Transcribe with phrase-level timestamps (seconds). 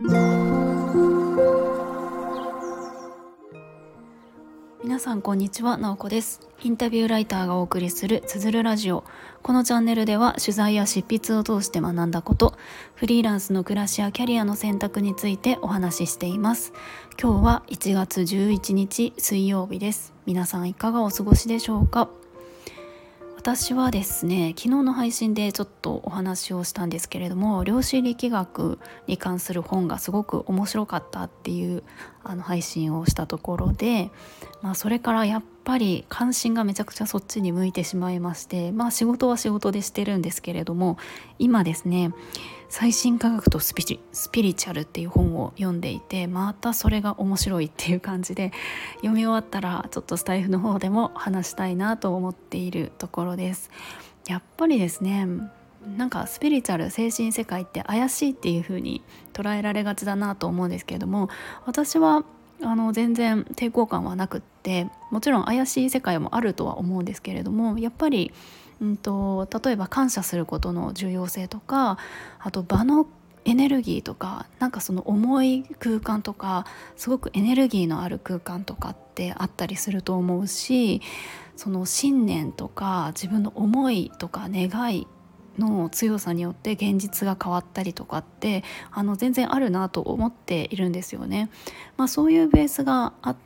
[0.00, 0.10] 皆
[5.00, 6.40] さんこんにちは、なおこです。
[6.62, 9.02] インタビューライターがお送りするつづるラジオ。
[9.42, 12.56] このチャンネルでは取材や執筆を通して学んだこと
[12.94, 16.72] フリーランスの暮らしやキャリアの選択についてお話ししています。
[17.20, 20.14] 今日は1月11日水曜日です。
[20.26, 22.08] 皆さんいかがお過ごしでしょうか？
[23.50, 31.82] 私はですね昨日の配信でちょっとお話をしたんですけれども量子力学に関する本がすごく面白かったっていう
[32.28, 34.10] あの配信をしたところで、
[34.60, 40.98] まあ、それからやっぱり関心がめちゃくちゃそっちに向いてしまいましてまあ仕事は仕事でしてるんですけれども
[41.38, 42.12] 今ですね
[42.68, 48.52] 最新科学とスピリスピリチュアルっていう本を読んでいてまたそれが面白いっていう感じで
[48.96, 53.70] 読み終わったらちょっとスタイフの方でも話したいなと思っているところです。
[54.26, 55.26] やっぱりですね
[55.86, 61.28] なんかスピリチュアル精神世界って怪しいっていう風に捉えられがちだなと思うんですけれども
[61.66, 62.24] 私は
[62.62, 68.32] あの全然抵抗感はなくってもちろん怪しい世界もあるとは思うんですけれどもやっぱり
[68.80, 71.98] うんと、例えば感謝することの重要性とか
[72.38, 73.08] あと場の
[73.44, 76.66] エネルギーとかなんかその重い空間とか
[76.96, 81.00] すごくエネルギーのある空間とかってあったりすると思うし
[81.56, 85.06] その信念とか自分の思いとか願い
[85.58, 91.50] の強さによって現実が変わったりとかってあの全然あるなと思っているんですよね。
[91.96, 93.36] まあ、そういうベースがあっ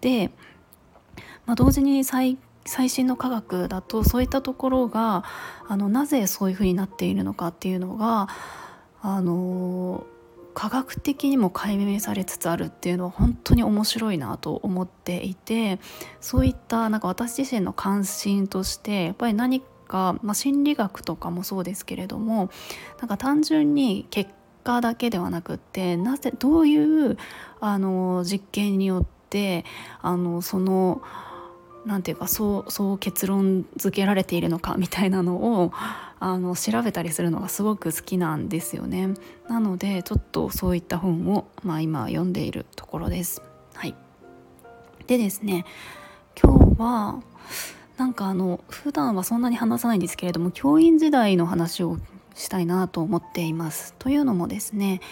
[0.00, 0.28] て、
[1.46, 5.24] まあ、同時に最最新の科学だとそういったところが
[5.66, 8.28] あのなぜそういうふうになっているのかっていうのが
[9.02, 10.06] あの
[10.52, 15.78] 科学的にも解明されつつあるっていうのは本当に面白いなと思っていて
[16.20, 22.48] そういったなんか私自身の関心としてやっぱり何か、まあ、心理学とかもそうですけれども
[23.00, 24.30] なんか単純に結
[24.62, 27.18] 果だけではなくってなぜどういう
[27.58, 29.64] あの実験によって
[30.00, 31.02] あのその
[31.84, 35.72] 何て言うかそうそう結論付けられているのかみたいなのを
[36.20, 39.14] あの調べたりするのがすごく好きなんですよね。
[39.48, 43.42] なのでちょっとそういった本を、まあ、今読んでいるところです。
[43.74, 43.94] はい、
[45.06, 45.64] でですね
[46.40, 47.22] 今日は
[48.00, 51.98] なんかあの普段はそんなに話さないんですけれども教員時代の話を
[52.34, 53.94] したいなと思っています。
[53.98, 55.02] というのもですね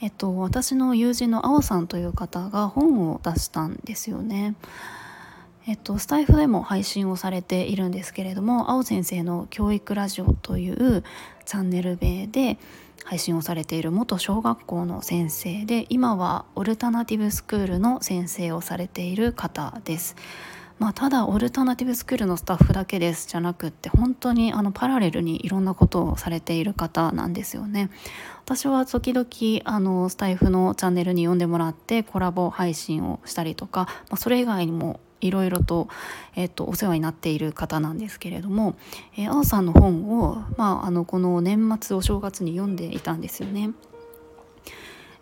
[0.00, 4.56] えっと、私の友人のあおさんという方が本を出したんですよね。
[5.68, 11.04] えっと、スタイフでも配信をされているんですけれども青先生の教育ラジオという
[11.44, 12.58] チャンネル名で
[13.04, 20.16] 配信をされている元小学校の先生で今はオルタナティブスクールの先生をされている方です。
[20.78, 27.90] まあ、ただオルタナティブスクールのスタッフだけですじゃなくって本当にあのパラレルにいろんなことをされている方なんですよね。
[28.44, 29.26] 私は時々
[29.64, 35.88] あのスタイフのチャンネルに呼んでもらってコラボ配信をしたりとか、まあ、それ以外にもいろいろと,、
[36.34, 38.74] えーと、お世話になっている方なんですけれども、
[39.16, 43.70] えー、青さんの本を、まあ、あのこの年末お正月に読んでいたんですよね。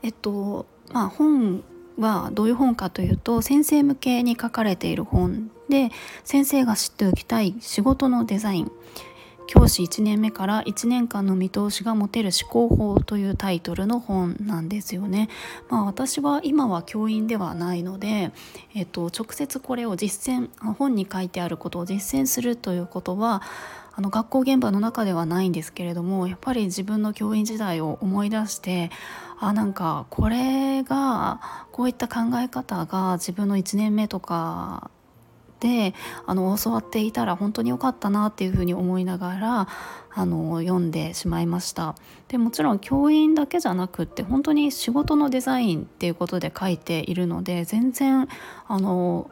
[0.03, 1.62] えっとまあ、本
[2.00, 5.91] はどういう本かというと先生向けに書かれている本で
[6.25, 8.72] 先生が知っておきたい仕事のデザイン
[9.50, 15.28] 教師1年目から1年間の見通しが持てる思考法というタイトルの本なんですよね。
[15.69, 18.31] まあ、私は今は教員ではないので、
[18.77, 23.43] えっと、直接これを実践本に書いてあることを実践するということは
[23.93, 28.91] あの学校現場の中ではないんですけれどもやっぱり自分の教員時代を思い出して
[29.40, 31.40] あなんかこれが
[31.72, 34.90] こういった考え方が自分の1年目とか
[35.60, 35.94] で
[36.26, 39.68] あの教わっていたら本当に良かったなっていうふうに思いながら
[40.12, 41.94] あの読んでしまいました。
[42.28, 48.28] でもちろん教員だけじゃなくって本当に仕事のデザインっていうことで書いているので全然
[48.68, 49.30] あの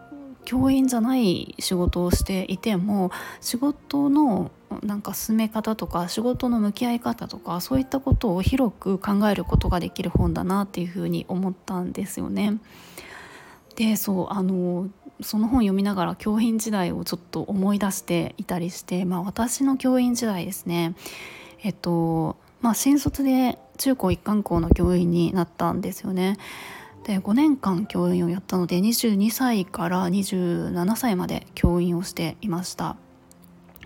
[0.49, 3.11] 教員じゃない仕事をしていても
[3.43, 4.51] 仕事の
[4.83, 12.61] なんか進め方とか仕事の向き合い方とかそういったことを広く考えることができる本だなっていうふうに思ったんですよね。
[13.77, 14.89] でそうあの
[15.21, 20.95] その本読みながら教員時代をちょっと思い出していたりして、まあ、私の教員時代ですね
[21.63, 26.39] えっとまあ新卒で中高一貫校の教員になったんですよね。
[27.09, 32.97] で5年間教員をやったので22歳から27歳まで教員をしていました。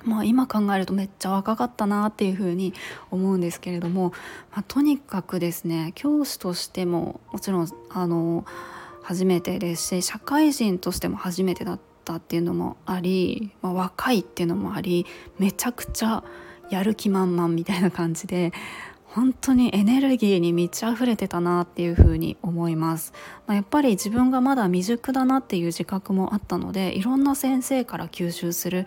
[0.05, 2.75] まあ、今考えるとめっちゃ若かったなっていうふうに
[3.13, 4.11] 思うんですけれども、
[4.51, 8.45] まあ、とにかくですね教師としてももちろんあの
[9.05, 15.07] 初めてですし社会人としても初めてだったっていうのもあり、まあ、若いっていうのもあり
[15.39, 16.25] めちゃくちゃ
[16.71, 18.53] やる気満々みたいな感じで
[19.15, 23.13] 本当にエネルギーに満ち溢れてたなっていうふうに思います、
[23.47, 28.87] まあ、やっぱり自分がまだ未熟だなっていう自覚もあったのでいろんな先生から吸収する、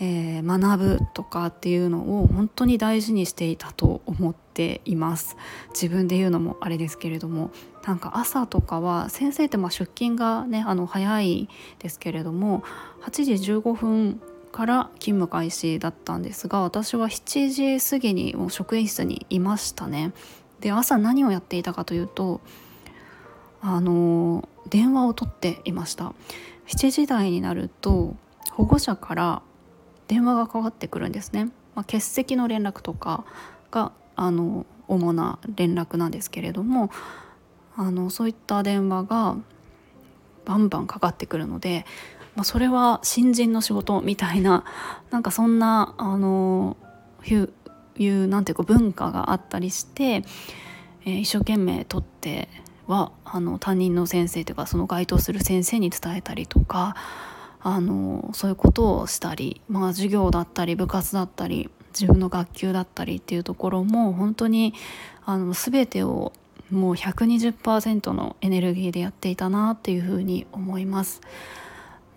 [0.00, 5.36] えー、学ぶとかっていうのを本当に大事にしていたと思っています。
[5.74, 7.50] 自分で言うのもあれですけれども
[7.86, 11.48] なんか朝とかは先生ってまあ出勤がねあの早い
[11.78, 12.64] ですけれども
[13.02, 14.20] 8時15分
[14.58, 20.10] から勤務開始だったんですが私は7時過ぎにもう職員室にいましたね。
[20.58, 22.40] で朝何をやっていたかというと
[23.60, 26.12] あの電話を取っていました。
[26.66, 28.16] 7時台になると
[28.50, 29.42] 保護者から
[30.08, 33.24] 電話がかかってくるんですね、まあ、欠席の連絡とか
[33.70, 36.90] があの主な連絡なんですけれども
[37.76, 39.36] あのそういった電話が
[40.44, 41.86] バンバンかかってくるので
[42.38, 44.62] まあ、それは新人の仕事みたいな
[45.10, 46.76] なんかそんなあの
[47.26, 47.52] いう
[47.98, 50.22] いうなんていうか文化があったりして、
[51.04, 52.48] えー、一生懸命取って
[52.86, 56.94] はあの担任の先生というかその該当する先生に伝えたりとか
[57.60, 64.74] あのそういうことをしたり、まあ、授業だったり部活だったり自分の学級だったりっていうところも本当に
[65.24, 66.32] あの全てを
[66.70, 71.20] もう120%のエネルギーでやっていたなっていうふうに思います。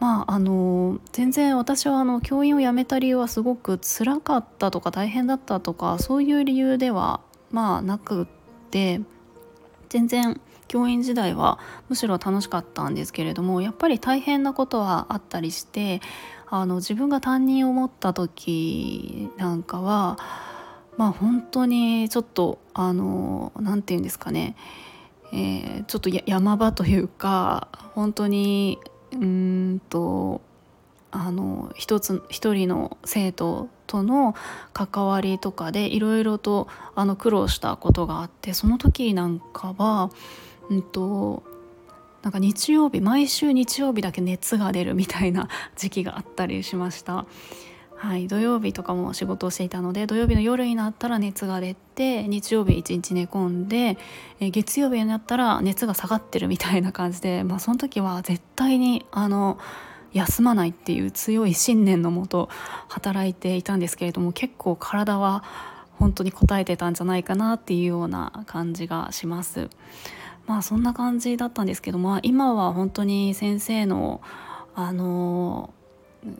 [0.01, 7.21] まああの全然私はあの教員を辞めた理由はすごく辛かったとか大変だったとかそういう理由では
[7.51, 8.25] まあなくっ
[8.71, 9.01] て
[9.89, 16.01] 全然教員時代はむしろ楽しかったんですけれどもやっぱり大変なことはあったりして
[16.47, 20.17] あの自分が担任を持った時なんかは
[20.97, 24.55] まあ本当にちょっとあの何て言うんですかね、
[25.31, 28.79] えー、ちょっと山場というか本当に
[29.13, 30.41] うんと
[31.11, 34.33] あの一つ一人の生徒との
[34.71, 40.09] 関わりとかでいろいろとあの苦労したことがあってその時なんかは、
[40.69, 41.43] うんと、
[42.23, 47.25] なんか日曜日毎週日曜日だけ熱が出るみたいな時期があったりしました。
[48.01, 53.95] はい、土曜日とかも仕事をしていたので土曜日の夜になったら熱が出て日曜日一日寝込んで、
[54.39, 59.59] え月曜日になったら熱が下がってるみたいな感じで、 まあ、その時は絶対にあの
[60.13, 62.49] 休まないっていう強い信念のもと
[62.87, 65.43] 働いていたんですけれども結構体は
[65.99, 69.69] 本当に応えてたんじゃないかなっていうような感じがします。
[70.47, 74.21] まあそんな感じだったんですけども今は本当に先生の
[74.73, 75.71] あの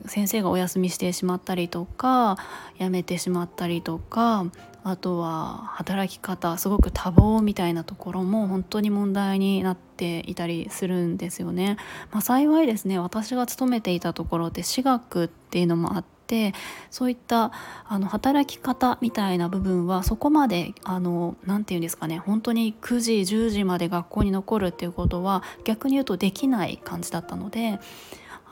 [0.06, 2.36] 先生がお休みしてしまったりとか
[2.78, 4.46] 辞めてしまったりとか
[4.84, 11.76] あとは働き方すごく多忙みたいなところも本当に問題になっていたりするんですよね。
[12.10, 16.52] まあ、幸いですね私が勤めていたところって私学っていうのもあって
[16.90, 17.52] そういった
[17.86, 27.78] あの働き方みたいな部分はそこまで何て言うんですかね本当に9時10時まで学校に残るっていうことは逆に言うとできない感じだったので。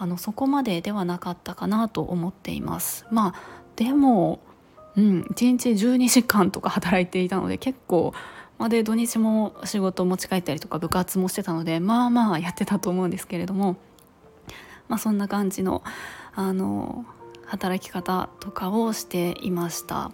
[0.01, 4.41] あのそこまでではなかったかなと思っていますまあでも
[4.97, 8.15] うん1日12時間とか働いていたので結構
[8.57, 13.77] まで土日も仕事持ち帰ったりとか部活もしてたのでまあまあやってたと思うんですけれども
[14.89, 15.83] まあそんな感じの
[16.35, 17.05] あの
[17.45, 20.13] 働き方とかをしていました。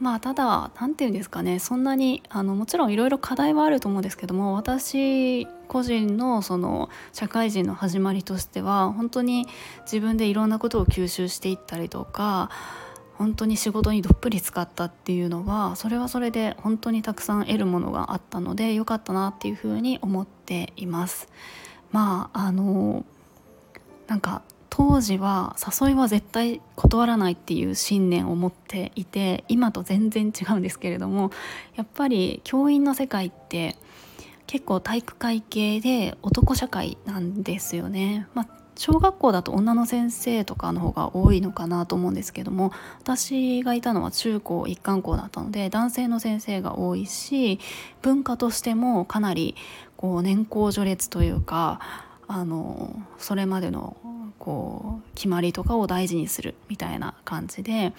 [0.00, 9.46] まあただ何て言うんですかねそんなにあのもちろんいろいろ課題はあると思うんですけども私個人のその社会人の始まりとしては本当に
[9.82, 12.50] 自分でいろんなことを吸収していったりとか
[13.14, 21.28] 本当に仕事にどっぷり使ったっていうのはそれはそれで本当にたくさん得るものがあったので良かったなっていうふうに思っています。
[21.92, 23.04] まああの
[24.08, 31.30] なんか当時は誘いは絶対断らないっていう信念を持っていて今と全然違うんですけれども
[31.76, 33.76] やっぱり教員の世界って
[34.50, 38.26] 結構体育会系で男社会なんですよね。
[38.34, 47.60] まあ小学校だと女の先生とかの方が多いのかなと思うんですけども私がいたのは中高一貫校だったので男性の先生が多いし
[48.00, 49.54] 文化としてもかなり
[49.98, 51.78] こう年功序列というか
[52.26, 53.96] あのそれまでの
[54.38, 57.92] こう決まりとかを大事にするみたいな感じで、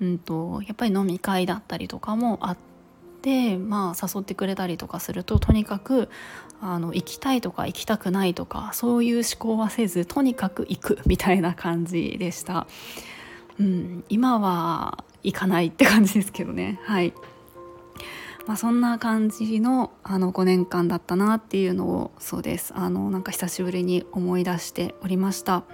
[0.00, 2.68] うんと、やっぱり飲み会だったりとかもあって、
[3.22, 6.08] でまあ、誘ってくれたりとかするととにかく
[6.60, 12.66] あの行きたいとか行きたくないとかそういう思考はせずとにかく行くみたいな感じでした。
[13.58, 16.80] うん、今は行かないって感じですけどね。
[16.84, 17.12] はい
[18.46, 25.64] まあ、そんな感じのあの5年間だったなっていうのをそうですあのなんか久しぶりに思い出しておりました。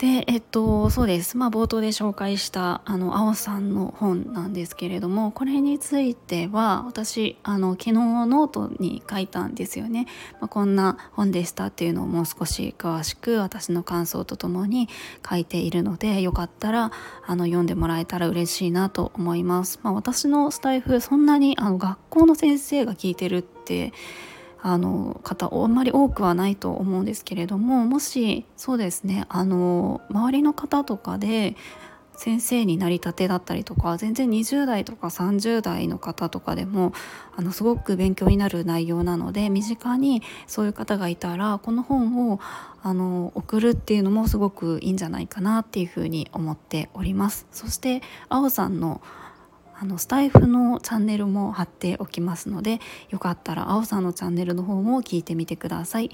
[0.00, 1.36] でえっとそうです。
[1.36, 10.06] まあ冒頭で紹介したあの青さんの本なんですけれどもこれについては私あの昨日ノートに書いたんですよね、
[10.40, 14.88] まあ、こんな本でしたっていうのをもう少し詳しく私の感想とともに
[15.28, 16.92] 書いているのでよかったら
[17.26, 23.92] あの読んでもらえたら嬉しいなと思います、まあ、私のスタイフそんなにあの学校の先生が聞いてるって
[24.62, 31.56] あの方あんまり多くはないと思うんですけれどももしそうですねあの周りの方とかで
[32.20, 36.92] 先生になりたてだったりとか全然20代とか30代の方とかでも
[37.34, 42.38] あのすごく勉強になる内容なので身近にそういう方がいたらこの本を
[42.82, 47.46] あの送るっていうのもすごくいいんじゃないかなっていうふうに思っております。
[47.52, 49.00] そして青さんの
[49.82, 56.10] あのスタイフのチャンネルも貼っておきますのでよかったら青さんのチャンネルの方も聞いてみてください。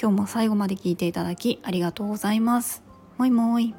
[0.00, 2.82] 今日も最後まで聞いていただきありがとうございます。
[3.18, 3.74] もいもい。